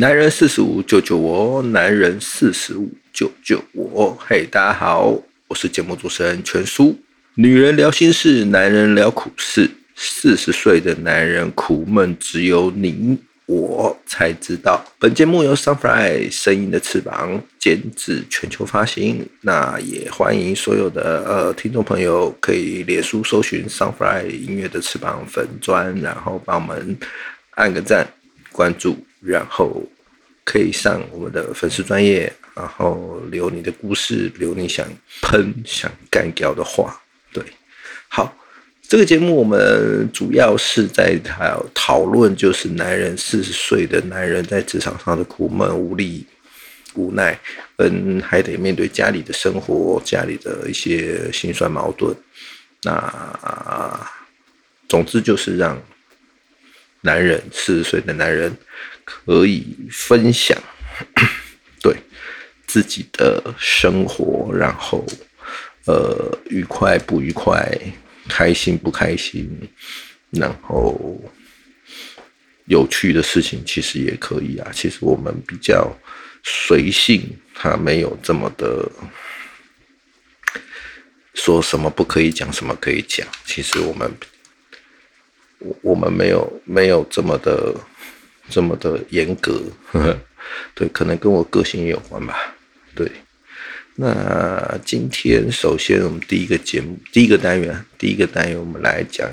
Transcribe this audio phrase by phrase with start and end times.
[0.00, 4.16] 男人四十五救救我，男人四十五救救我。
[4.20, 6.96] 嘿，大家好，我是节目主持人全叔。
[7.34, 9.68] 女人聊心事，男人聊苦事。
[9.96, 14.84] 四十岁的男人苦闷，只有你我才知道。
[15.00, 19.28] 本节目由 Sunfly 声音的翅膀监制，全球发行。
[19.40, 26.96] 那也欢迎所有的呃听众朋友可以脸书搜寻 Sunfly 音乐的翅膀粉砖，然后帮我们
[27.56, 28.06] 按个赞。
[28.50, 29.82] 关注，然后
[30.44, 34.86] 可以上我们的粉丝专业，然后留你的故事，留你想
[35.22, 37.00] 喷、想干掉的话。
[37.32, 37.42] 对，
[38.08, 38.34] 好，
[38.82, 46.24] 这个节目我们主要是在讨讨论，就是男人四十岁的男人在职场上的苦闷、无力、
[46.94, 47.38] 无奈，
[47.76, 52.16] 嗯还得面对家里的生活、家里的一些心酸矛盾。
[52.82, 54.10] 那
[54.88, 55.76] 总之就是让。
[57.08, 58.54] 男人四十岁的男人
[59.02, 60.54] 可以分享
[61.80, 61.96] 对
[62.66, 65.06] 自己的生活，然后
[65.86, 67.66] 呃愉快不愉快，
[68.28, 69.48] 开心不开心，
[70.28, 71.18] 然后
[72.66, 74.70] 有趣的事情其实也可以啊。
[74.74, 75.90] 其实我们比较
[76.44, 77.22] 随性，
[77.54, 78.86] 他没有这么的
[81.32, 83.26] 说什么不可以讲，什么可以讲。
[83.46, 84.12] 其实我们。
[85.58, 87.74] 我我们没有没有这么的
[88.48, 90.18] 这么的严格，呵呵，
[90.74, 92.54] 对，可能跟我个性也有关吧。
[92.94, 93.10] 对，
[93.96, 99.28] 那今天首先我们第一个节目第一个单元第一个单元我们来讲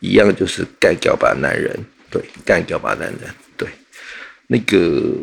[0.00, 1.78] 一样就是干掉吧男人，
[2.10, 3.68] 对，干掉吧男人，对，
[4.48, 5.14] 那个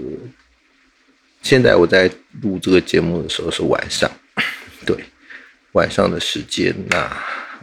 [1.41, 2.09] 现在我在
[2.41, 4.09] 录这个节目的时候是晚上，
[4.85, 4.95] 对，
[5.73, 7.11] 晚上的时间，那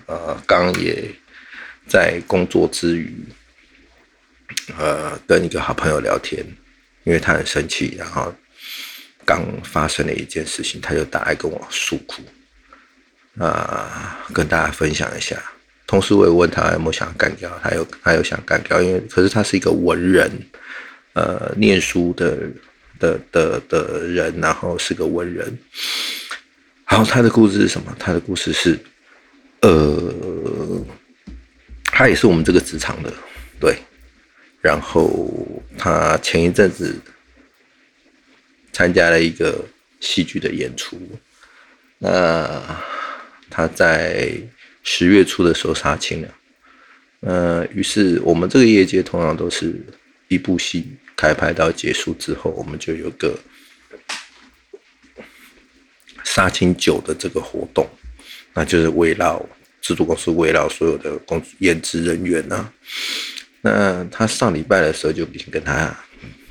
[0.06, 1.10] 呃刚也。
[1.88, 3.12] 在工作之余，
[4.78, 6.44] 呃，跟一个好朋友聊天，
[7.04, 8.32] 因为他很生气，然后
[9.24, 12.22] 刚发生了一件事情，他就打来跟我诉苦，
[13.42, 15.42] 啊，跟大家分享一下。
[15.86, 20.30] 同时，我也问他有没有想干掉，他有，他有想干掉，因为可是他是一个文人，
[21.14, 22.36] 呃，念书的
[22.98, 25.58] 的的的人，然后是个文人。
[26.86, 27.96] 然后他的故事是什么？
[27.98, 28.78] 他的故事是，
[29.62, 30.84] 呃。
[31.98, 33.12] 他也是我们这个职场的，
[33.58, 33.76] 对。
[34.60, 36.96] 然后他前一阵子
[38.72, 39.64] 参加了一个
[39.98, 40.96] 戏剧的演出，
[41.98, 42.62] 那
[43.50, 44.30] 他在
[44.84, 46.28] 十月初的时候杀青了。
[47.22, 49.74] 呃，于是我们这个业界通常都是
[50.28, 50.86] 一部戏
[51.16, 53.36] 开拍到结束之后，我们就有个
[56.22, 57.88] 杀青酒的这个活动，
[58.54, 59.44] 那就是围绕。
[59.80, 62.70] 制作公司围绕所有的工演职人员呢，
[63.62, 65.96] 那他上礼拜的时候就已经跟他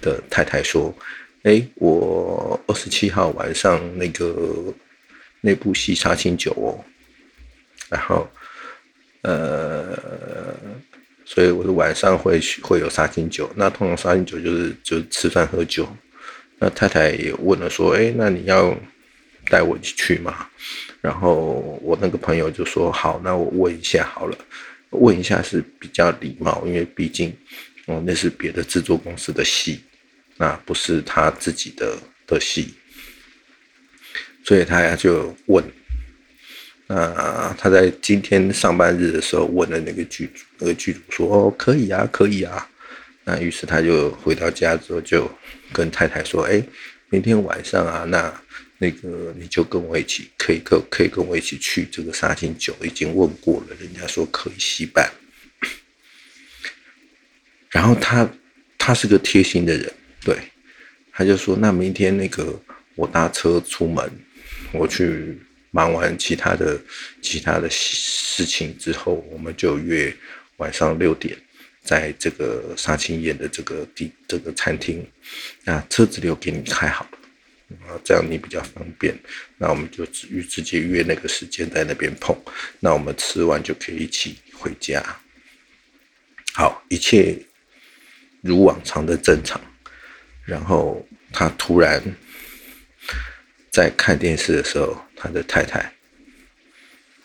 [0.01, 0.95] 的太太说
[1.43, 4.73] ：“哎，我二十七号晚上那个
[5.41, 6.83] 那部戏杀青酒哦，
[7.89, 8.27] 然后
[9.21, 9.97] 呃，
[11.25, 13.51] 所以我的晚上会会有杀青酒。
[13.55, 15.87] 那通常杀青酒就是就吃饭喝酒。
[16.59, 18.75] 那太太也问了说：哎，那你要
[19.49, 20.47] 带我去吗？”
[20.99, 24.37] 然后我那个朋友就说：“好，那我问一下好了，
[24.89, 27.31] 问一下是比较礼貌，因为毕竟，
[27.85, 29.79] 哦，那是别的制作公司的戏，
[30.37, 32.73] 那不是他自己的的戏，
[34.43, 35.63] 所以他就问。
[36.87, 42.67] 那他在今天上班日的时候问了那个剧组，那个剧组说：哦，可以啊，可以啊。
[43.23, 45.29] 那于是他就回到家之后就
[45.71, 46.61] 跟太太说：哎，
[47.09, 48.33] 明天晚上啊，那。”
[48.79, 55.11] 那个你就跟我一起，可以跟可以跟我一起去这个沙青酒，已经问过了，人家说可以稀办。
[57.71, 58.29] 然后他
[58.77, 60.37] 他是个贴心的人，对，
[61.11, 62.59] 他就说那明天那个
[62.95, 64.09] 我搭车出门，
[64.71, 65.37] 我去
[65.71, 66.79] 忙完其他的
[67.21, 70.15] 其他的事情之后，我们就约
[70.57, 71.37] 晚上六点，
[71.83, 75.05] 在这个沙青宴的这个地这个餐厅，
[75.63, 77.19] 那车子留给你开好了。
[77.69, 79.13] 啊，这样你比较方便。
[79.57, 82.33] 那我们就直直接约那个时间在那边碰。
[82.79, 85.03] 那我们吃完就可以一起回家。
[86.53, 87.37] 好，一切
[88.41, 89.59] 如往常的正常。
[90.45, 92.01] 然后他突然
[93.69, 95.93] 在看电视的时候，他的太太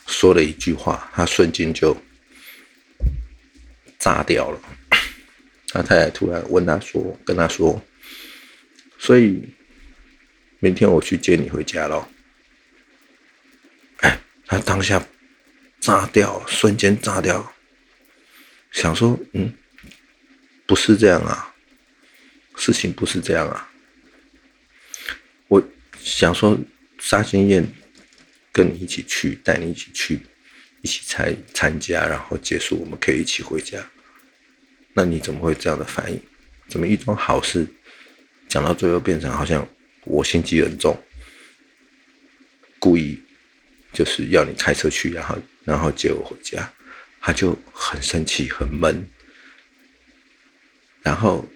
[0.08, 1.96] 说了一句话，他瞬间就
[3.96, 4.60] 炸掉了。
[5.68, 7.80] 他太太突然问他说：“跟他说，
[8.98, 9.48] 所以。”
[10.62, 12.06] 明天我去接你回家喽。
[13.96, 15.04] 哎，他当下
[15.80, 17.52] 炸掉，瞬间炸掉，
[18.70, 19.52] 想说，嗯，
[20.64, 21.52] 不是这样啊，
[22.54, 23.68] 事情不是这样啊。
[25.48, 25.60] 我
[25.98, 26.56] 想说，
[26.96, 27.66] 杀心宴
[28.52, 30.20] 跟你一起去，带你一起去，
[30.82, 33.84] 一起参参加，然后结束，我们可以一起回家。
[34.92, 36.22] 那你怎么会这样的反应？
[36.68, 37.66] 怎么一桩好事
[38.48, 39.68] 讲到最后变成好像
[40.04, 40.96] 我心机很重，
[42.78, 43.22] 故意
[43.92, 46.72] 就是要你开车去，然后然后接我回家，
[47.20, 49.06] 他就很生气，很闷。
[51.02, 51.48] 然后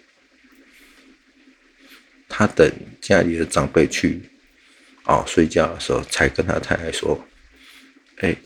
[2.29, 2.71] 他等
[3.01, 4.21] 家里的长辈去
[5.05, 7.27] 哦睡觉的时候，才跟他太太说
[8.19, 8.37] ：“哎，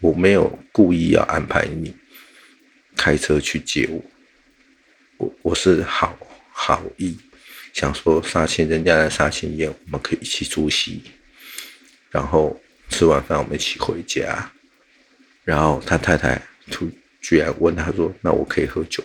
[0.00, 1.94] 我没有故意要安排你。”
[2.96, 4.02] 开车去接我，
[5.18, 6.18] 我我是好
[6.50, 7.18] 好意，
[7.76, 11.02] 想说杀青人家的杀青宴，我们可以一起出席，
[12.10, 12.58] 然后
[12.88, 14.50] 吃完饭我们一起回家，
[15.44, 16.40] 然后他太太
[16.70, 16.90] 突
[17.20, 19.04] 居然问他说：“那我可以喝酒？”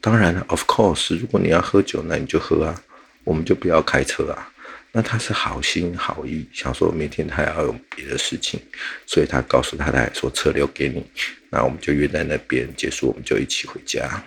[0.00, 2.80] 当然了，of course，如果你要喝酒，那你就喝啊，
[3.24, 4.48] 我们就不要开车啊。
[4.92, 8.60] 那他是好心好意，想说明天他要有别的事情，
[9.06, 11.04] 所以他告诉太太说车留给你，
[11.50, 14.22] 那我们就约在那边结束，我们就一起回家。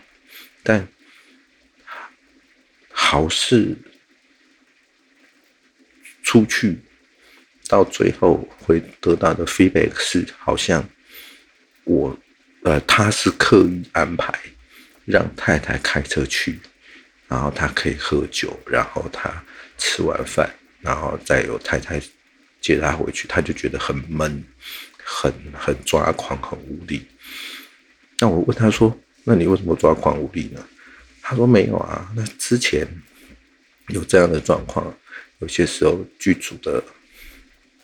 [0.62, 0.86] 但
[3.04, 3.76] 好事
[6.24, 6.78] 出去
[7.68, 10.88] 到最后会得到的 feedback 是，好像
[11.84, 12.18] 我
[12.64, 14.34] 呃他是刻意安排
[15.06, 16.60] 让太太开车去，
[17.28, 19.44] 然后他可以喝酒，然后他。
[19.84, 20.48] 吃完饭，
[20.80, 22.00] 然后再有太太
[22.62, 24.44] 接他回去，他就觉得很闷，
[25.04, 27.04] 很很抓狂，很无力。
[28.20, 28.96] 那我问他说
[29.26, 30.64] ：“那你为什么抓狂无力呢？”
[31.32, 32.86] 他说：“没有啊，那之前
[33.88, 34.94] 有这样的状况，
[35.40, 36.84] 有些时候剧组的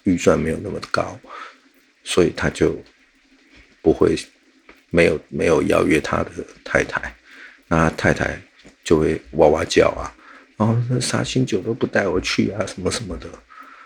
[0.04, 1.18] 预算没有那么高，
[2.04, 2.78] 所以他就
[3.82, 4.18] 不会
[4.90, 6.32] 没有没有邀约他的
[6.66, 7.16] 太太，
[7.70, 8.38] 那太太
[8.84, 10.12] 就会哇哇叫啊。”
[10.58, 13.30] 哦，那杀青酒都不带我去啊，什么什么的。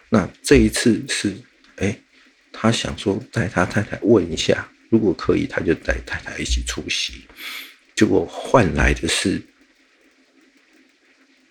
[0.09, 1.35] 那这一次是，
[1.75, 1.95] 哎，
[2.51, 7.27] 他想说带他太太问一下，如果可以，他就带太太一起出席。
[7.93, 9.39] 结果换来的是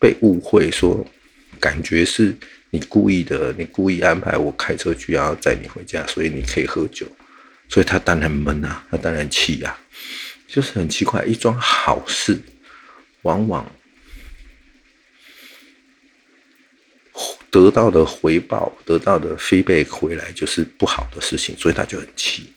[0.01, 1.07] 被误会，说
[1.61, 2.35] 感觉是
[2.71, 7.07] 你故意的，你故意安排我开车去，然后载你回家，所以你可以喝酒。
[7.69, 9.79] 所以他当然闷啊，他当然气啊，
[10.49, 12.41] 就是很奇怪，一桩好事
[13.23, 13.71] 往往。
[17.51, 22.53] 得到的回报，得到的 feedback 回来就是不好的事情，所以他就很气，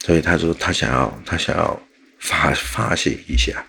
[0.00, 1.80] 所以他说他想要他想要
[2.18, 3.64] 发发泄一下，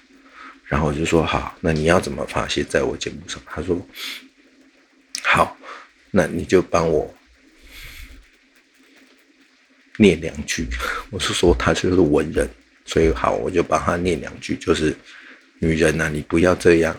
[0.72, 3.44] 然后我就说好，那你要怎么发泄在我节目上？
[3.46, 3.86] 他说
[5.22, 5.58] 好，
[6.12, 7.14] 那你就帮我
[9.98, 10.66] 念两句。
[11.12, 12.50] 我是说他就是文人，
[12.86, 14.96] 所以好，我就帮他念两句，就是
[15.60, 16.96] 女人呐，你不要这样，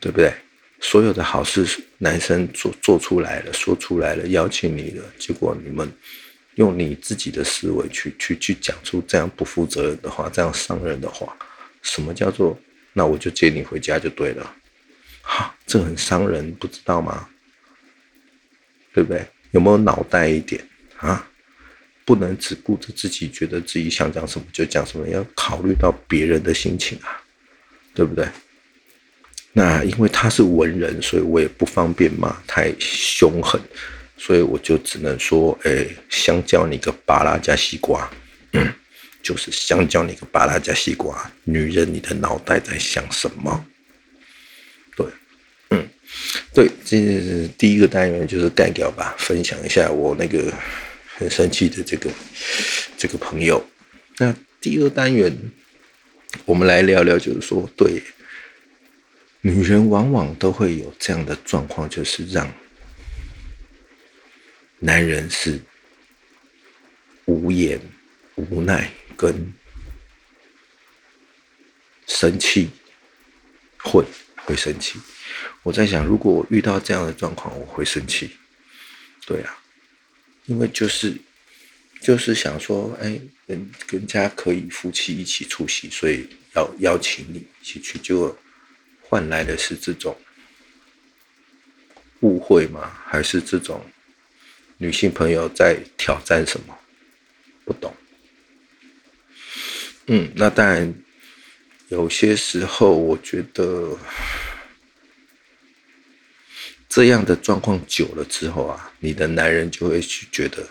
[0.00, 0.34] 对不对？
[0.80, 1.64] 所有的好事，
[1.98, 5.88] 男生做做出来了，说出来了，邀请你了，结果你们
[6.56, 11.36] 用你自己的思维去去去讲出这样不负责任的话，这样伤人的话，
[11.82, 12.58] 什么叫做？
[12.94, 14.54] 那我就接你回家就对了，
[15.22, 17.28] 哈，这很伤人，不知道吗？
[18.92, 19.26] 对不对？
[19.52, 20.62] 有没有脑袋一点
[20.98, 21.28] 啊？
[22.04, 27.22] 不能只顾着自己，觉得自己想讲什么就讲什么，要考虑到别人的心情啊，
[27.94, 28.28] 对不对？
[29.52, 33.60] 那因为他是文人，所以我也不方便骂太凶狠，
[34.16, 38.10] 所以我就只能说，哎，香蕉你个巴拉加西瓜，
[39.22, 43.64] 就是香蕉你个巴拉加西瓜，女人你的脑袋在想什么？
[44.96, 45.06] 对，
[45.70, 45.88] 嗯，
[46.52, 50.52] 对，这是第一个单元就是干掉吧，分享一下我那个
[51.16, 52.10] 很生气的这个
[52.96, 53.64] 这个朋友。
[54.18, 55.34] 那第二单元
[56.44, 58.02] 我们来聊聊，就是说，对。
[59.44, 62.48] 女人往往都会有这样的状况，就是让
[64.78, 65.60] 男人是
[67.24, 67.80] 无言、
[68.36, 68.88] 无奈
[69.22, 69.52] 跟
[72.08, 72.70] 生气，
[73.78, 74.04] 会
[74.44, 74.98] 会生气。
[75.62, 78.36] 我在想，如果我遇到这样的状况，我会生气。
[79.24, 79.56] 对啊，
[80.46, 81.16] 因为就是
[82.00, 88.36] 就是想说，哎，人人家可以夫妻一起出席，所以要邀请你一起去，就。
[89.04, 90.18] 换来的是这种
[92.20, 92.98] 误会吗？
[93.04, 93.84] 还是这种
[94.78, 96.74] 女性朋友在挑战什么？
[97.66, 97.94] 不懂。
[100.06, 100.94] 嗯，那当然，
[101.88, 103.96] 有些时候我觉得
[106.88, 110.66] 这样的状况久了之后啊，你的男人就会去觉得，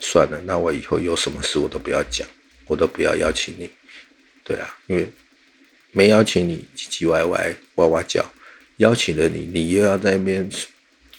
[0.00, 2.26] 算了，那我以后有什么事我都不要讲，
[2.66, 3.70] 我都不要邀请你。
[4.44, 5.10] 对啊，因为。
[5.92, 8.22] 没邀请你唧唧歪歪哇哇叫，
[8.76, 10.46] 邀请了你，你又要在那边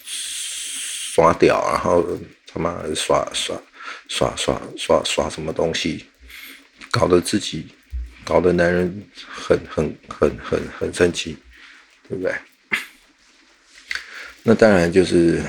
[0.04, 2.06] 耍屌，然后
[2.46, 3.60] 他妈耍耍
[4.06, 6.04] 耍耍耍耍什么东西，
[6.98, 7.68] 搞得自己
[8.24, 11.36] 搞得男人很很很很很生气，
[12.08, 12.34] 对不对？
[14.42, 15.40] 那当然就是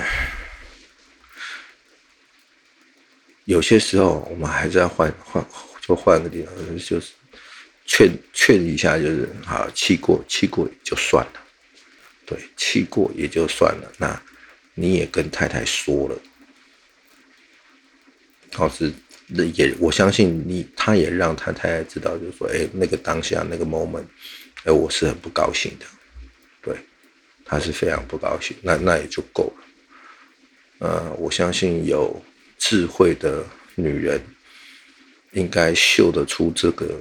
[3.45, 5.43] 有些时候我们还是要换换，
[5.81, 7.13] 就换个地方，就是
[7.85, 11.41] 劝劝一下，就是好气过气过就算了，
[12.27, 13.91] 对，气过也就算了。
[13.97, 14.21] 那
[14.75, 16.21] 你也跟太太说了，
[18.51, 18.93] 倒是
[19.31, 24.05] 那也我相信你，他也让他太太知道，就是说，哎，那个当下那个 moment，
[24.63, 25.85] 哎，我是很不高兴的。
[26.61, 26.75] 对
[27.45, 29.63] 他是非常不高兴，那那也就够了。
[30.79, 32.21] 呃，我相信有
[32.57, 33.45] 智慧的
[33.75, 34.21] 女人
[35.33, 36.99] 应该嗅得出这个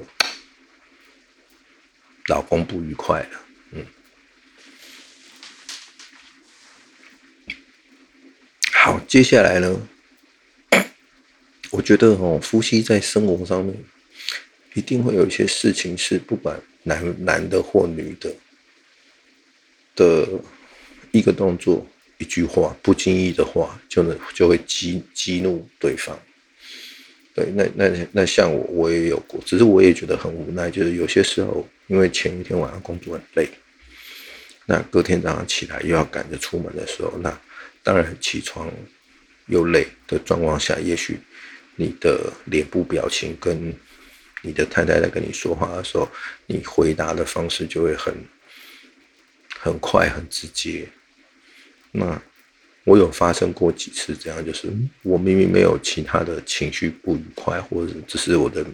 [2.26, 3.40] 老公不愉快了。
[3.72, 3.86] 嗯，
[8.72, 9.88] 好，接下来呢，
[11.88, 13.74] 觉得哦，夫妻在生活上面
[14.74, 18.30] 一定会有一些事情是不管男男的或女的。
[19.96, 20.28] 的
[21.10, 21.84] 一个动作、
[22.18, 26.16] 一句话、不经意的话，就能就会激激怒对方。
[27.34, 30.70] 对，那那那像我，我也有过，只是我也觉得很无奈。
[30.70, 33.48] 就是有些时候，因为前一天晚上工作很累，
[34.66, 37.36] 那隔天早上起来又要赶着出门的时候，那
[37.82, 38.70] 当然起床
[39.46, 41.18] 又累的状况下，也许
[41.78, 43.74] 你的脸部表情跟
[44.42, 46.06] 你的太太在跟你说话的时候，
[46.44, 48.14] 你回答的方式就会很。
[49.60, 50.88] 很快很直接，
[51.90, 52.22] 那
[52.84, 58.64] 我有发生过几次这样，就是我明明没有其他的情绪不愉快，或者只是我的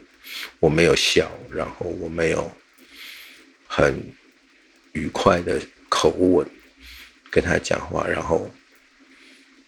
[0.60, 2.52] 我没有笑，然后我没有
[3.66, 3.98] 很
[4.92, 5.58] 愉快的
[5.88, 6.46] 口吻
[7.30, 8.54] 跟他讲话，然后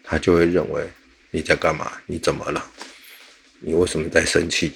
[0.05, 0.87] 他就会认为
[1.31, 1.91] 你在干嘛？
[2.05, 2.71] 你怎么了？
[3.67, 4.71] 你为什么在生气？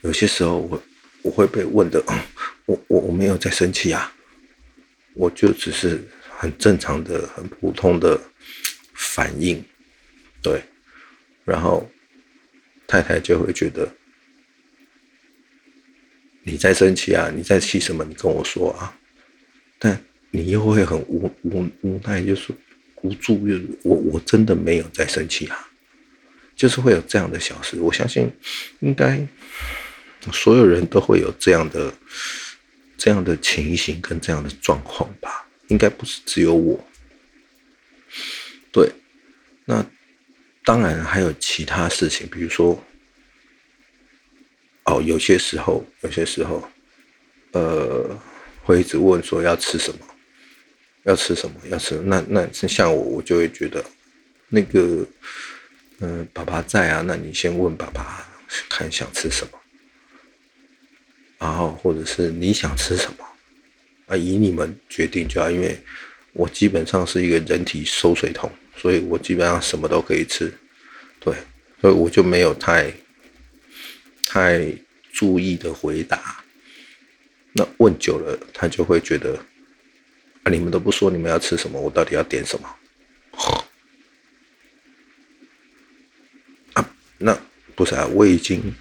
[0.00, 0.82] 有些时候我
[1.20, 2.02] 我会被问的，
[2.64, 4.10] 我我我没有在生气啊。
[5.12, 6.02] 我就只是
[6.38, 8.18] 很正常的、很普通的
[8.94, 9.62] 反应，
[10.40, 10.62] 对，
[11.44, 11.86] 然后
[12.86, 13.92] 太太就会觉得
[16.42, 18.02] 你在生气啊，你在气什么？
[18.04, 18.96] 你跟我说啊，
[19.78, 22.54] 但你又会很无无无奈，就是
[23.02, 25.69] 无助，就我我真的没有在生气啊，
[26.60, 27.80] 就是会有这样的小事。
[27.80, 28.30] 我相信
[28.80, 29.26] 应该
[30.32, 31.92] 所有人都会有这样的。
[33.02, 36.78] 这样的情形跟这样的状况吧，应该不是只有我。
[38.70, 38.92] 对，
[39.64, 39.82] 那
[40.66, 42.78] 当然还有其他事情，比如说，
[44.84, 46.68] 哦，有些时候，有些时候，
[47.52, 48.20] 呃，
[48.64, 50.00] 会一直问说要吃什么，
[51.04, 51.94] 要吃什么，要吃。
[52.04, 53.82] 那那像我，我就会觉得，
[54.50, 55.06] 那个，
[56.00, 58.26] 嗯，爸爸在啊，那你先问爸爸，
[58.68, 59.52] 看想吃什么。
[61.38, 63.24] 然后，或者是你想吃什么，
[64.06, 65.50] 啊，以你们决定就好。
[65.50, 65.78] 因为
[66.32, 70.52] 我基本上是一个人体收水桶，所以我基本上什么都可以吃，
[71.18, 71.34] 对，
[71.80, 72.92] 所以我就没有太
[74.26, 74.72] 太
[75.12, 76.42] 注意的回答。
[77.52, 79.38] 那问久了，他就会觉得
[80.44, 82.68] 啊，你们都不说你们要吃什么，我到底要点什么？
[86.74, 86.88] 啊，
[87.20, 87.40] 那
[87.76, 88.74] 不是啊，我已经。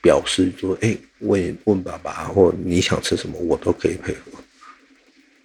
[0.00, 4.40] 表示说：“哎，问问爸爸，或你想吃什么，我都可以配合。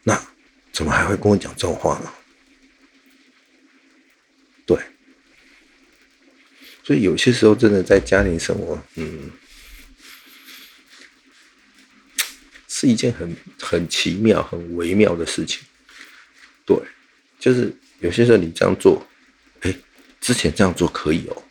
[0.03, 0.27] 那
[0.71, 2.13] 怎么还会跟我讲这种话呢？
[4.67, 4.77] 对，
[6.83, 9.31] 所以有些时候真的在家庭生活，嗯，
[12.67, 15.63] 是一件很很奇妙、很微妙的事情。
[16.63, 16.77] 对，
[17.39, 19.03] 就是有些时候你这样做，
[19.61, 19.75] 哎，
[20.21, 21.43] 之前这样做可以哦，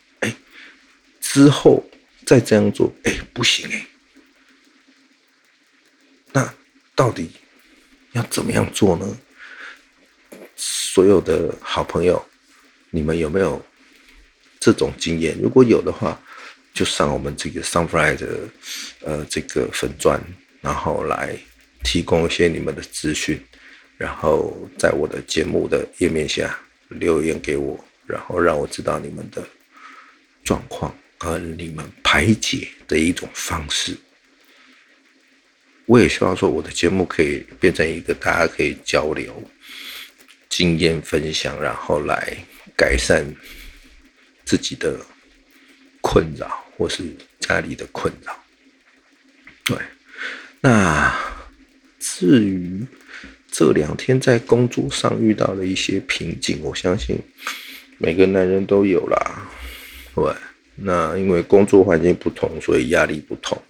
[1.33, 1.83] 之后。”
[2.25, 3.85] 再这样做，哎，不行哎。
[6.31, 6.53] 那
[6.95, 7.29] 到底
[8.13, 9.05] 要怎么样做呢？
[10.55, 12.25] 所有的好朋友，
[12.91, 13.61] 你们有没有
[14.57, 15.37] 这种经验？
[15.37, 16.17] 如果有的话，
[16.73, 18.39] 就上我们这个 Sunfly 的
[19.01, 20.17] 呃这个粉钻，
[20.61, 21.37] 然后来
[21.83, 23.37] 提供一些你们的资讯，
[23.97, 29.45] 然后在我的节目的页面下留言给我，然后让我知道你们的
[30.45, 30.95] 状况。
[31.23, 33.95] 和你们排解的一种方式，
[35.85, 39.41] 我也希望说我的节目可以变成一个大家可以交流
[40.49, 42.37] 经验分享，然后来
[42.75, 43.25] 改善
[44.43, 44.99] 自己的
[46.01, 47.03] 困扰或是
[47.39, 48.37] 家里的困扰。
[49.63, 49.77] 对，
[50.59, 51.17] 那
[52.01, 52.85] 至于
[53.49, 57.17] 这两天在工作上遇到的一些瓶颈，我相信
[57.97, 59.49] 每个男人都有啦。
[60.13, 60.35] 对，
[60.75, 63.61] 那因为工作环境不同，所以压力不同，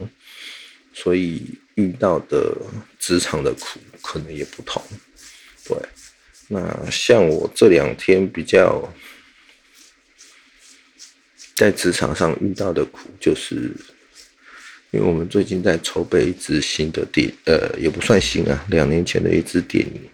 [0.93, 1.45] 所以
[1.75, 2.55] 遇到的
[2.97, 4.81] 职场的苦可能也不同。
[5.65, 5.77] 对，
[6.47, 8.93] 那像我这两天比较
[11.55, 13.71] 在职场上遇到的苦，就是
[14.91, 20.09] 因为我们最近在筹备一支新的电，呃，也不算新啊，两年前的一支电影。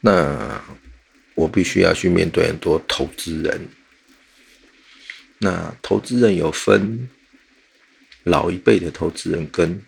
[0.00, 0.62] 那
[1.34, 3.68] 我必须要去面对很多投资人。
[5.44, 7.08] 那投资人有分
[8.22, 9.82] 老一辈的投资人跟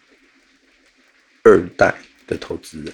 [1.44, 1.94] 二代
[2.26, 2.92] 的投资人。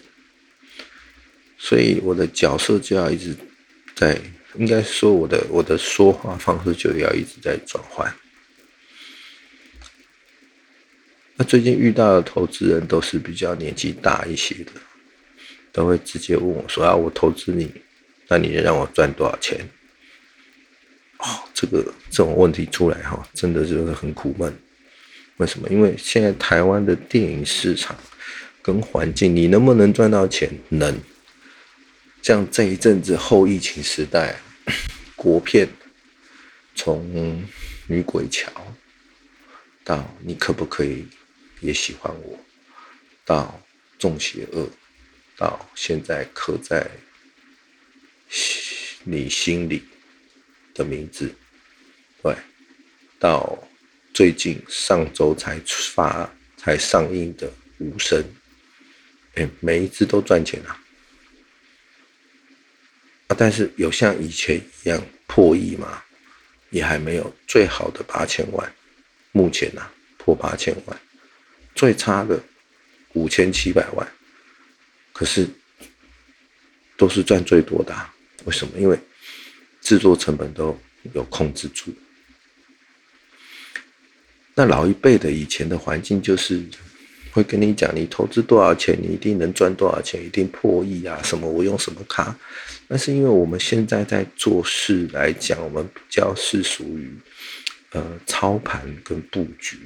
[1.57, 3.35] 所以我的角色就要一直
[3.95, 4.21] 在，
[4.57, 8.14] 应该说我的我的说话方式就要一直在转换。
[11.37, 14.73] 那最近遇到的投资人都是比较年纪大一些的，
[15.73, 17.73] 都会直接问我说：“啊，我投资你，
[18.29, 19.67] 那你让我赚多少钱？”
[21.21, 24.53] 哦，这个这种问题出来哈，真的就是很苦闷。
[25.37, 25.69] 为什么？
[25.69, 27.97] 因为现在台湾的电影市场
[28.62, 30.50] 跟环境，你能不能赚到钱？
[30.69, 30.99] 能。
[32.23, 34.37] 像这一阵子后疫情时代，
[35.17, 35.67] 国片
[36.75, 37.03] 从
[37.87, 38.50] 《女鬼桥》
[39.83, 41.07] 到你可不可以
[41.61, 42.39] 也喜欢我，
[43.25, 43.62] 到
[44.00, 44.65] 《重邪恶》，
[45.37, 46.87] 到现在刻在
[49.05, 49.83] 你心里
[50.81, 51.31] 的名字，
[52.23, 52.35] 对，
[53.19, 53.63] 到
[54.15, 55.61] 最近上周才
[55.95, 57.47] 发才上映的
[57.79, 58.19] 《无声》，
[59.35, 60.75] 哎，每一支都赚钱了。
[63.37, 66.03] 但是有像以前一样破亿吗？
[66.71, 67.35] 也还没有。
[67.47, 68.75] 最好的八千万，
[69.33, 71.01] 目前呢破八千万，
[71.75, 72.43] 最差的
[73.13, 74.13] 五千七百万，
[75.13, 75.47] 可是
[76.97, 77.95] 都是赚最多的。
[78.47, 78.78] 为什么？
[78.78, 78.99] 因为
[79.91, 80.79] 制作成本都
[81.15, 81.93] 有控制住。
[84.55, 86.63] 那老一辈的以前的环境就是。
[87.33, 91.23] 会跟你讲，你投资多少钱，你一定能赚多少钱，一定破亿啊！
[91.23, 92.37] 什么我用什么卡？
[92.89, 97.09] 那是因为我们现在在做事来讲，我们比较是属于
[97.93, 99.79] 呃操盘跟布局。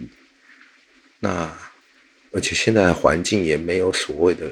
[1.20, 1.54] 那
[2.32, 4.50] 而且现在的环境也没有所谓的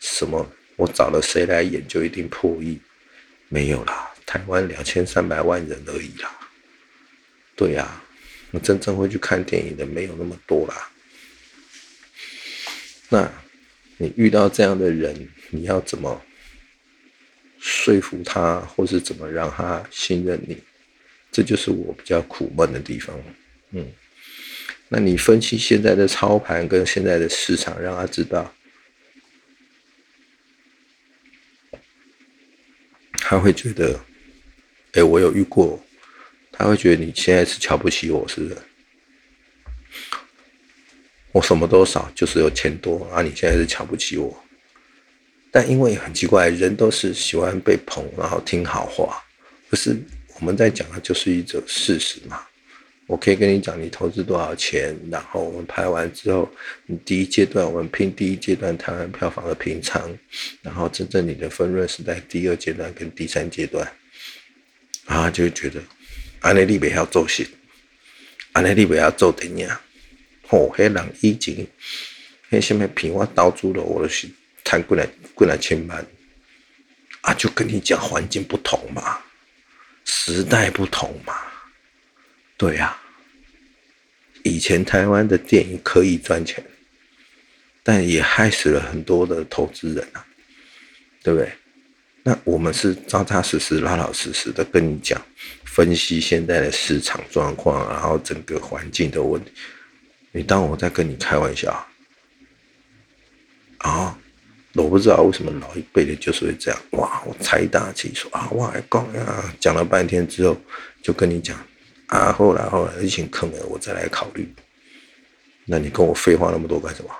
[0.00, 2.80] 什么，我找了谁来演就一定破亿，
[3.48, 6.30] 没有啦，台湾两千三百万人而已啦。
[7.56, 8.02] 对呀，
[8.50, 10.90] 那真正会去看电影的没有那么多啦。
[13.08, 13.30] 那，
[13.98, 16.20] 你遇到这样的人，你要怎么
[17.60, 20.60] 说服他，或是怎么让他信任你？
[21.30, 23.16] 这就是我比较苦闷的地方。
[23.70, 23.92] 嗯，
[24.88, 28.54] 那你分析现在的操盘跟现在的市场，让他知道，
[33.12, 33.98] 他会觉得，
[34.94, 35.78] 哎，我有遇过，
[36.50, 38.56] 他会觉得你现在是瞧不起我，是不是？
[41.32, 43.20] 我什么都少，就是有钱多啊！
[43.20, 44.44] 你现在是瞧不起我，
[45.50, 49.20] 但因为很奇怪，人都是喜欢被捧，然后听好话。
[49.68, 49.96] 可是
[50.38, 52.40] 我们在讲的就是一种事实嘛。
[53.06, 56.48] 我可以跟你讲，你投资多少钱，然后我们拍完之后，
[56.86, 60.08] 你第一阶段我们拼第一阶段台湾票房的平仓，
[60.62, 63.86] 然后真正你的分润是在第二阶段跟第三阶段，
[65.06, 65.82] 啊，就会觉得
[66.40, 67.48] 安内利贝要做戏，
[68.52, 69.68] 安内利贝要做电影。
[70.50, 71.66] 哦，迄人以前，
[72.50, 74.28] 迄什么片我投资了，我都是
[74.62, 76.06] 赚过来过来千万，
[77.22, 79.20] 啊，就跟你讲环境不同嘛，
[80.04, 81.34] 时代不同嘛，
[82.56, 82.96] 对呀。
[84.42, 86.62] 以前台湾的电影可以赚钱，
[87.82, 90.26] 但也害死了很多的投资人啊，
[91.22, 91.50] 对不对？
[92.26, 95.20] 那我们是扎扎实实、老老实实的跟你讲，
[95.64, 99.52] 分析现在的市场状况，然后整个环境的问题。
[100.32, 101.86] 你当我在跟你开玩笑
[103.78, 104.18] 啊？
[104.72, 107.22] 我不知道为什么老一辈的就是会这样哇！
[107.26, 108.48] 我财大气粗啊！
[108.52, 110.56] 哇，讲呀，讲了半天之后，
[111.00, 111.56] 就跟你讲
[112.08, 114.52] 啊，后来后来疫情坑了，我再来考虑。
[115.66, 117.10] 那你跟我废话那么多干什么？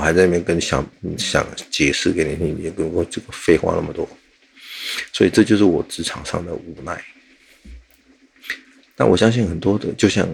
[0.00, 0.82] 我还在那边跟想
[1.18, 4.08] 想解释给你听，你跟我这个废话那么多，
[5.12, 7.04] 所以这就是我职场上的无奈。
[8.96, 10.26] 但我相信很多的，就像。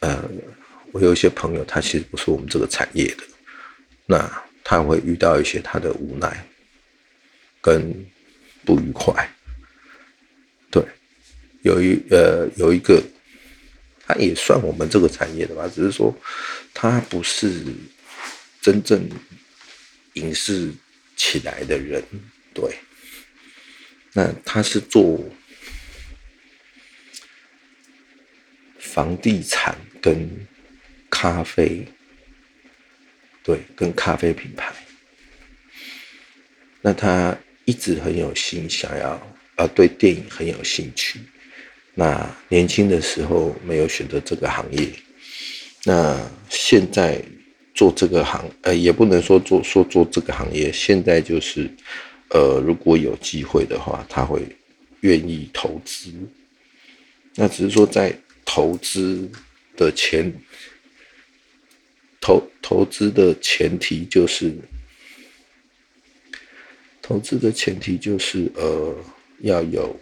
[0.00, 0.22] 呃，
[0.92, 3.24] 我有一些朋友，他其实不是我们这个产业的，
[4.04, 4.30] 那
[4.62, 6.46] 他会遇到一些他的无奈
[7.62, 7.94] 跟
[8.66, 9.26] 不愉快。
[10.70, 10.84] 对，
[11.62, 13.02] 有一呃有一个
[14.06, 16.14] 他也算我们这个产业的吧，只是说
[16.74, 17.64] 他不是
[18.64, 19.06] 真正
[20.14, 20.72] 影视
[21.16, 22.02] 起来的人，
[22.54, 22.74] 对。
[24.14, 25.22] 那他是做
[28.78, 30.26] 房地产跟
[31.10, 31.86] 咖啡，
[33.42, 34.72] 对，跟咖啡品牌。
[36.80, 41.20] 那他一直很有心，想要呃对电影很有兴趣。
[41.92, 44.88] 那年轻的时候没有选择这个行业，
[45.84, 47.22] 那现在
[47.74, 51.68] 做这个行，呃，也不能说做说做这个行业，现在就是，
[52.30, 54.40] 呃，如果有机会的话，他会
[55.00, 56.10] 愿意投资。
[57.34, 59.28] 那只是说在投资
[59.76, 60.32] 的前
[62.20, 64.54] 投投资的前提就是，
[67.02, 68.96] 投资的前提就是呃
[69.40, 69.94] 要有。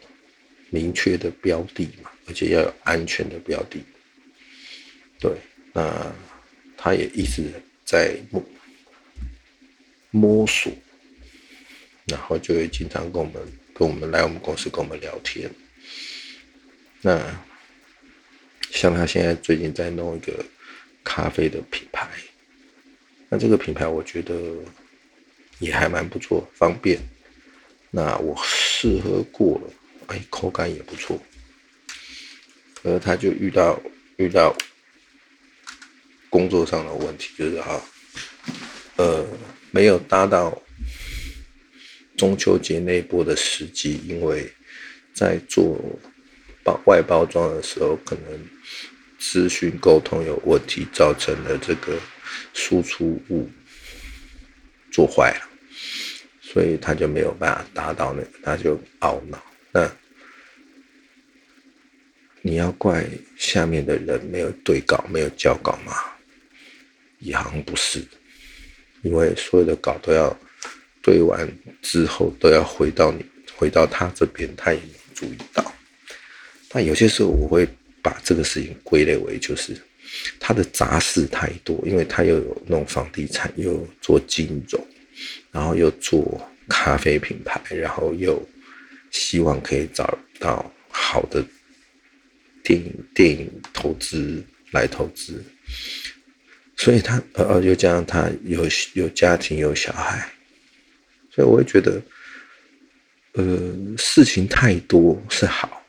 [0.75, 3.79] 明确的标的嘛，而且要有安全的标的。
[5.21, 5.31] 对，
[5.71, 6.11] 那
[6.85, 7.45] 他也一直
[7.85, 8.45] 在摸
[10.11, 10.73] 摸索，
[12.07, 13.35] 然后就会经常跟我们
[13.73, 15.49] 跟我们来我们公司跟我们聊天。
[17.03, 17.23] 那
[18.73, 20.45] 像他现在最近在弄一个
[21.05, 22.09] 咖啡的品牌，
[23.29, 24.35] 那这个品牌我觉得
[25.61, 26.99] 也还蛮不错，方便。
[27.93, 29.73] 那我试喝过了。
[30.09, 31.17] 哎，口感也不错，
[32.83, 33.81] 而他就遇到
[34.17, 34.53] 遇到
[36.33, 37.79] 工作上的问题，就是哈，
[38.97, 39.23] 呃，
[39.71, 40.63] 没有搭到
[42.17, 44.51] 中秋节那波的时机，因为
[45.13, 45.79] 在做
[46.65, 48.49] 包外包装的时候，可能
[49.19, 51.99] 资讯沟通有问题，造成了这个
[52.55, 53.47] 输出物
[54.91, 55.47] 做坏了，
[56.41, 59.39] 所以他就没有办法达到那个，他就懊恼。
[59.71, 59.93] 那
[62.41, 65.93] 你要怪下面的人没有对稿、没有交稿吗？
[67.23, 68.05] 也好像不是，
[69.03, 70.37] 因为所有的稿都要
[71.01, 73.25] 对完之后，都要回到你、
[73.57, 75.75] 回到他这边，他也没注意到。
[76.69, 77.67] 但有些时候，我会
[78.03, 79.75] 把这个事情归类为就是
[80.39, 84.87] 他的杂事太多，因为他又有弄房地产，又做金融，
[85.51, 88.41] 然后又做咖啡品牌，然后又。
[89.15, 91.45] 希望可以找到好的
[92.63, 95.45] 电影电影投资来投资，
[96.83, 100.29] 所以他呃呃又加上他有有家庭有小孩，
[101.31, 102.03] 所以我会觉得，
[103.35, 105.81] 呃事情太多是好，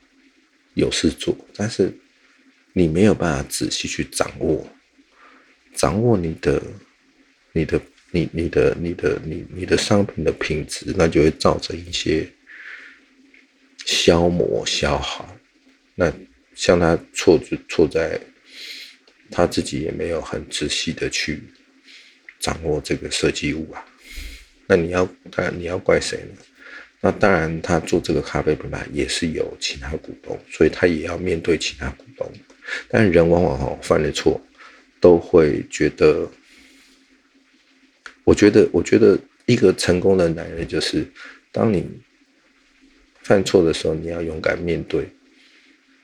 [0.75, 1.91] 有事做，但是
[2.73, 4.67] 你没有办法仔细去掌握，
[5.73, 6.62] 掌握你的
[7.53, 12.29] 你的你你的你的你你的商品的品质，那就会造成一些。
[13.86, 15.38] 消磨消耗，
[15.93, 16.10] 那
[16.56, 18.17] 像他错就错在，
[19.34, 21.41] 他自己也没有很仔细的去
[22.39, 23.84] 掌握这个设计物啊。
[24.67, 26.38] 那你要当然你要怪谁呢？
[27.02, 32.32] 那当然他做这个咖啡品牌也是有其他股东，所以他也要面对其他股东。
[32.88, 34.39] 但人往往哈犯了错，
[35.02, 36.32] 都会觉得，
[38.24, 41.06] 我觉得我觉得一个成功的男人就是
[41.52, 41.84] 当你。
[43.26, 45.08] 犯错的时候，你要勇敢面对，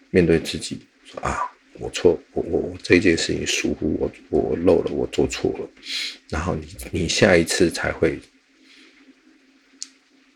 [0.09, 1.48] 面对自己，说啊，
[1.79, 5.69] 我错，我我这件事情疏忽，我我漏了，我做错了，
[6.29, 8.19] 然后你你下一次才会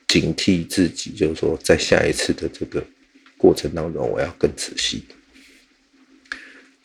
[0.07, 2.85] 警惕自己，就是说，在下一次的这个
[3.37, 5.03] 过程当中，我要更仔细。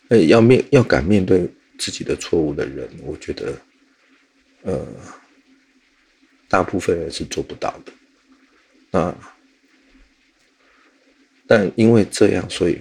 [0.09, 3.61] 呃，要面要敢面对自己的错误的人，我觉得，
[4.63, 4.87] 呃，
[6.47, 7.93] 大部分人是做不到的，
[8.91, 9.15] 那。
[11.51, 12.79] 但因为这样，所以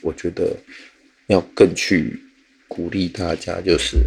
[0.00, 0.56] 我觉得
[1.28, 2.20] 要更去
[2.68, 3.98] 鼓励大家，就是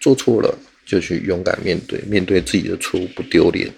[0.00, 3.70] 做错了就去勇敢面对，面对自己的错误不丢脸，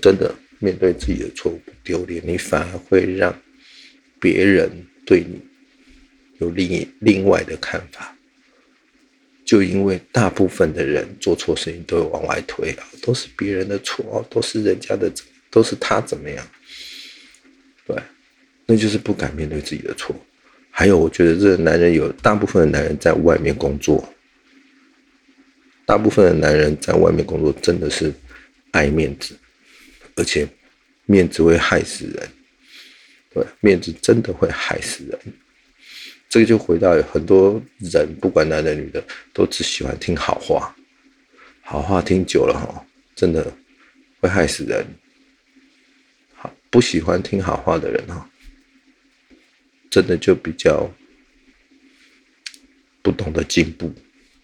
[0.00, 3.34] 真的面对自己的错误不丢脸，你反而会让
[4.20, 4.70] 别人
[5.06, 5.40] 对你
[6.38, 8.14] 有另另外的看法。
[9.44, 15.10] 就因为大部分的人做错事情都会往外推啊，都是别人的错哦，都是人家的，
[15.50, 16.46] 都是他怎么样，
[17.86, 17.96] 对。
[18.66, 20.14] 那就是不敢面对自己的错，
[20.78, 24.08] 还有，我觉得这个男人有大部分的男人在外面工作，
[25.84, 28.14] 大部分的男人在外面工作真的是
[28.70, 29.36] 爱面子，
[30.14, 30.46] 而且
[31.04, 32.28] 面子会害死人，
[33.34, 35.18] 对，面子真的会害死人。
[36.28, 40.72] 这个就回到很多人，不管男的女的，都只喜欢听好话，
[41.62, 42.86] 好话听久了哈，
[43.16, 43.52] 真的
[44.20, 44.86] 会害死人。
[46.36, 48.30] 好，不喜欢听好话的人哈。
[49.98, 50.88] 真的就比较
[53.02, 53.92] 不懂得进步，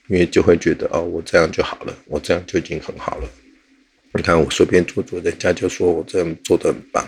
[0.09, 3.31] 因为就会觉得哦，我这样就好了，我这样就已经很好了。
[4.15, 7.07] 你看我随便做做，人家就说我这样做的很棒，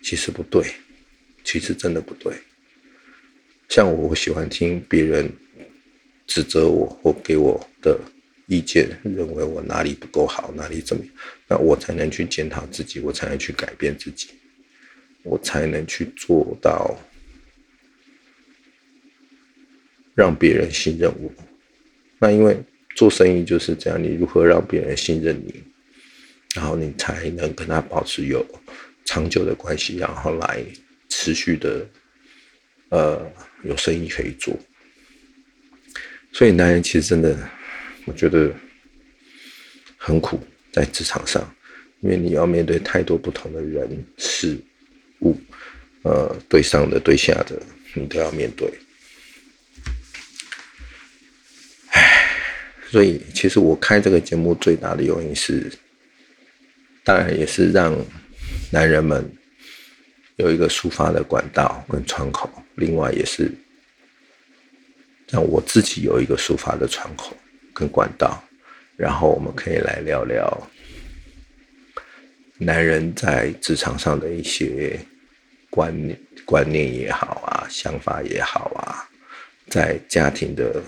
[0.00, 0.64] 其实不对，
[1.42, 2.32] 其实真的不对。
[3.68, 5.28] 像我，我喜欢听别人
[6.28, 7.98] 指责我或给我的
[8.46, 11.12] 意见，认为我哪里不够好，哪里怎么样，
[11.48, 14.28] 那我才能去检讨自己，我才能去改变自己，
[15.24, 16.96] 我才能去做到
[20.20, 21.32] 让别人信任我。
[22.18, 22.54] 那因为
[22.94, 25.62] 做生意就是这样，你如何让别人信任你？
[26.54, 28.44] 然后你才能跟他保持有
[29.06, 30.62] 长久的关系，然后来
[31.08, 31.88] 持续的
[32.90, 34.54] 呃有生意可以做。
[36.32, 37.34] 所以男人其实真的，
[38.04, 38.52] 我觉得
[39.96, 40.38] 很苦
[40.70, 41.42] 在职场上，
[42.02, 44.58] 因为你要面对太多不同的人事
[45.20, 45.34] 物，
[46.02, 47.58] 呃，对上的对下的，
[47.94, 48.70] 你都要面对。
[52.90, 55.70] 所以其实我开这个节目最大的原因是。
[57.02, 57.96] 当然也是让
[58.70, 59.26] 男人们
[60.36, 63.50] 有一个抒发的管道跟窗口，另外也是
[65.28, 67.34] 让我自己有一个抒发的窗口
[67.72, 68.44] 跟管道，
[68.96, 70.70] 然后我们可以来聊聊
[72.58, 75.00] 男人在职场上的一些
[75.70, 79.08] 观念、观念也好啊，想法也好啊，
[79.68, 80.82] 在家庭的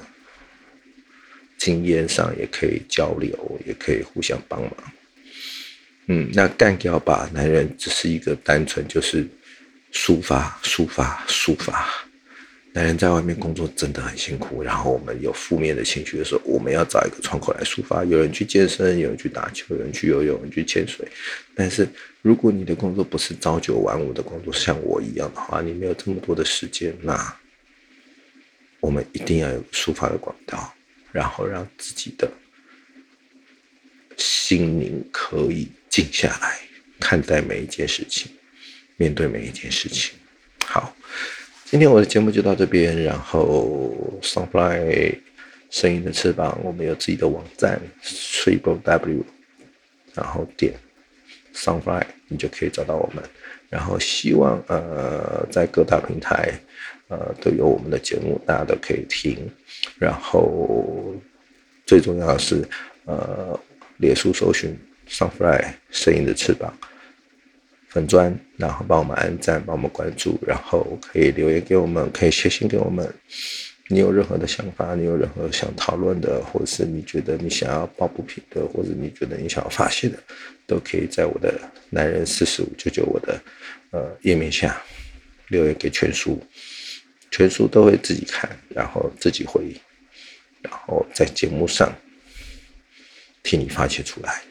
[1.63, 4.73] 经验上也可以交流，也可以互相帮忙。
[6.09, 9.25] 嗯，那干掉吧，男人只是一个单纯就是
[9.93, 11.89] 抒发、抒发、抒发。
[12.73, 18.05] 男人在外面工作真的很辛苦，然后我们有负面的情绪的时候，我们要找一个窗口来抒发。
[18.05, 21.07] 有人去健身，有人去打球，有人去游泳，有人去潜水。
[21.55, 21.89] 但是
[22.23, 27.15] 如果你的工作不是朝九晚五的工作，像我一样的话，你没有这么多的时间，那
[28.81, 30.75] 我们一定要有抒发的管道，
[31.13, 32.29] 然后让自己的
[34.17, 35.71] 心灵可以。
[35.93, 36.59] 静下来
[36.99, 38.33] 看待每一件事情，
[38.97, 40.15] 面对每一件事情。
[40.65, 40.97] 好，
[41.67, 43.03] 今天我的节目就到这边。
[43.05, 45.19] 然后，Sunfly
[45.69, 49.23] 声音的翅膀，我们有自己的网站 Triple W，
[50.15, 50.73] 然后点
[51.55, 53.23] Sunfly，你就可以找到我们。
[53.69, 56.59] 然后希望呃，在各大平台
[57.13, 59.37] 呃都有我们的节目，大家都可以听。
[59.99, 61.15] 然后
[61.85, 62.65] 最重要的是
[63.05, 63.61] 呃，
[63.99, 64.75] 列书搜寻。
[65.09, 66.73] Sunfly 声音的翅膀
[67.89, 73.07] 粉砖，然后帮我们按赞，帮我们关注，然后可以留言给我们，可以写信给我们。
[73.89, 80.17] 你有任何的想法，你有任何想讨论的，或者是你觉得你想要抱不平的，或者你觉得你想要发泄的，
[80.67, 83.39] 都可以在我的男人四十五九九我的
[83.91, 84.81] 呃页面下
[85.49, 86.43] 留言给全书，
[87.33, 89.75] 全书都会自己看，然后自己回，
[90.61, 91.93] 然后在节目上
[93.43, 94.43] 替你发泄出来。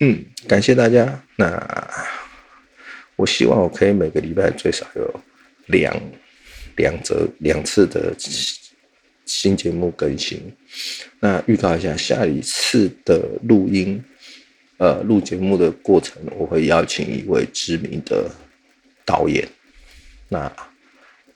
[0.00, 1.20] 嗯，感谢大家。
[1.36, 1.90] 那
[3.16, 5.20] 我希望我可以每个礼拜最少有
[5.66, 5.98] 两
[6.76, 8.14] 两则两次的
[9.24, 10.38] 新节目更新。
[11.20, 14.04] 那预告一下，下一次的录音，
[14.76, 18.30] 呃，录节目的过程，我会邀请一位知名的
[19.06, 19.48] 导演，
[20.28, 20.52] 那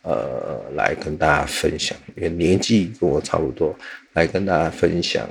[0.09, 3.79] 呃，来跟大家分享，因为年纪跟我差不多，
[4.15, 5.29] 来跟大家分享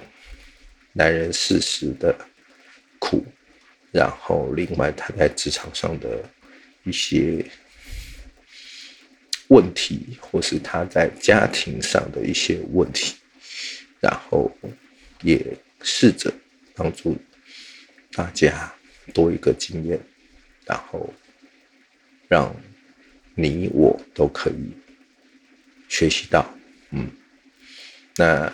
[0.94, 2.16] 男人事实的。
[3.00, 3.24] 苦，
[3.92, 6.20] 然后另外他在职场上的
[6.84, 7.46] 一些
[9.50, 13.16] 问题，或是他在家庭上的一些问题，
[14.00, 14.52] 然后
[15.22, 15.40] 也
[15.84, 16.34] 试着
[16.74, 17.16] 帮助
[18.14, 18.74] 大家
[19.14, 20.00] 多一个经验，
[20.66, 21.14] 然后
[22.28, 22.54] 让
[23.40, 24.74] 你我都可以
[25.88, 26.44] 学习到。
[26.90, 27.08] 嗯，
[28.16, 28.52] 那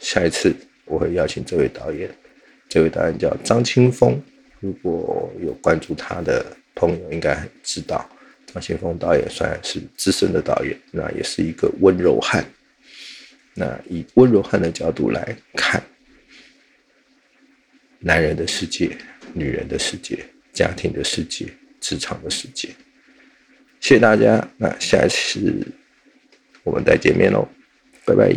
[0.00, 0.52] 下一次
[0.84, 2.10] 我会邀请这位导演。
[2.68, 4.20] 这位导演叫张清峰，
[4.58, 8.04] 如果有关注他的朋友，应该知道
[8.52, 12.44] 张清峰导演算是资深的导演，那也是一个温柔汉。
[13.54, 15.80] 那以温柔汉的角度来看，
[18.00, 18.98] 男人的世界、
[19.32, 20.18] 女人的世界、
[20.52, 21.46] 家庭的世界、
[21.80, 22.70] 职场的世界。
[23.86, 25.64] 谢谢大家，那下一次
[26.64, 27.46] 我们再见面喽，
[28.04, 28.36] 拜拜。